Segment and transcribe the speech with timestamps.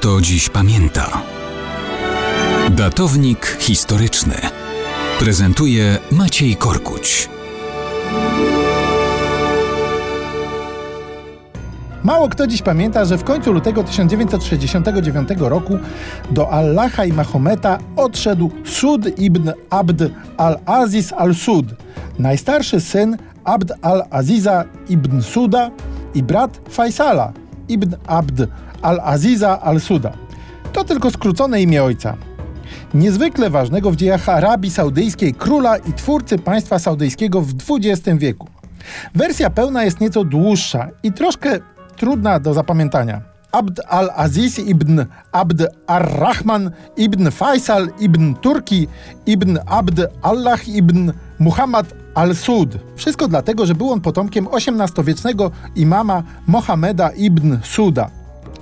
[0.00, 1.22] kto dziś pamięta.
[2.70, 4.34] Datownik historyczny
[5.18, 7.28] prezentuje Maciej Korkuć.
[12.04, 15.78] Mało kto dziś pamięta, że w końcu lutego 1969 roku
[16.30, 20.02] do Allaha i Mahometa odszedł Sud ibn Abd
[20.36, 21.66] al-Aziz al-Sud,
[22.18, 25.70] najstarszy syn Abd al-Aziza ibn Suda
[26.14, 27.32] i brat Faisala
[27.72, 28.46] ibn Abd
[28.82, 30.12] al-Aziza al-Suda.
[30.72, 32.16] To tylko skrócone imię ojca.
[32.94, 38.48] Niezwykle ważnego w dziejach Arabii Saudyjskiej króla i twórcy państwa saudyjskiego w XX wieku.
[39.14, 41.58] Wersja pełna jest nieco dłuższa i troszkę
[41.96, 43.20] trudna do zapamiętania.
[43.52, 48.88] Abd al-Aziz ibn Abd ar-Rahman ibn Faisal ibn Turki
[49.26, 52.78] ibn Abd Allah ibn Muhammad al-Sud.
[52.96, 58.10] Wszystko dlatego, że był on potomkiem XVIII-wiecznego imama Mohameda ibn Suda.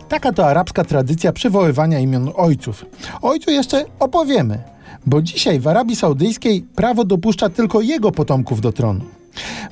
[0.08, 2.84] Taka to arabska tradycja przywoływania imion ojców.
[3.22, 4.62] Ojcu jeszcze opowiemy,
[5.06, 9.04] bo dzisiaj w Arabii Saudyjskiej prawo dopuszcza tylko jego potomków do tronu.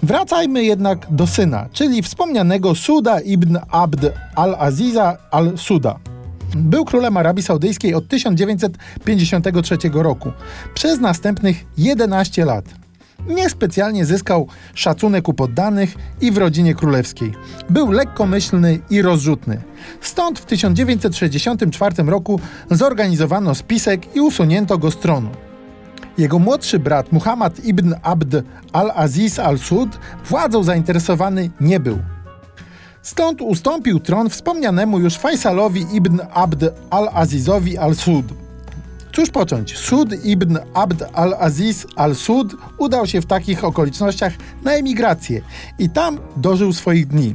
[0.03, 5.99] Wracajmy jednak do syna, czyli wspomnianego Suda ibn Abd al-Aziza al-Suda.
[6.57, 10.33] Był królem Arabii Saudyjskiej od 1953 roku,
[10.75, 12.65] przez następnych 11 lat.
[13.29, 17.33] Niespecjalnie zyskał szacunek u poddanych i w rodzinie królewskiej.
[17.71, 19.63] Był lekkomyślny i rozrzutny.
[20.01, 25.31] Stąd w 1964 roku zorganizowano spisek i usunięto go z tronu.
[26.19, 31.99] Jego młodszy brat Muhammad ibn Abd al-Aziz al-Sud władzą zainteresowany nie był.
[33.03, 38.46] Stąd ustąpił tron wspomnianemu już Faisalowi ibn Abd al-Azizowi al-Sud.
[39.17, 39.77] Cóż począć?
[39.77, 44.33] Sud ibn Abd al-Aziz al-Sud udał się w takich okolicznościach
[44.65, 45.41] na emigrację
[45.79, 47.35] i tam dożył swoich dni.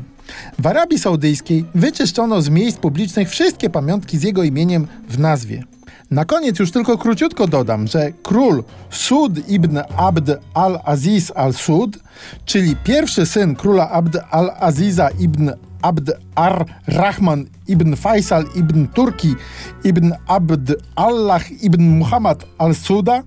[0.59, 5.63] W Arabii Saudyjskiej wyczyszczono z miejsc publicznych wszystkie pamiątki z jego imieniem w nazwie.
[6.11, 11.99] Na koniec już tylko króciutko dodam, że król Sud ibn Abd al-Aziz al-Sud,
[12.45, 15.49] czyli pierwszy syn króla Abd al-Aziza ibn
[15.81, 19.35] Abd ar-Rahman ibn Faisal ibn Turki
[19.83, 23.23] ibn Abd Allah ibn Muhammad al-Suda,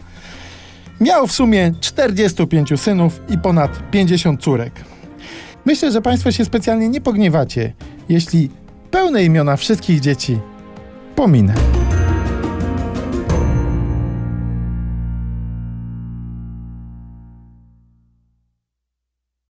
[1.00, 4.72] miał w sumie 45 synów i ponad 50 córek.
[5.64, 7.72] Myślę, że Państwo się specjalnie nie pogniewacie,
[8.08, 8.50] jeśli
[8.90, 10.38] pełne imiona wszystkich dzieci
[11.16, 11.83] pominę.